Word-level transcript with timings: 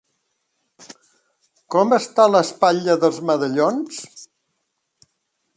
Com 1.75 1.93
està 1.99 2.27
l'espatlla 2.37 2.97
dels 3.05 3.21
medallons? 3.33 4.03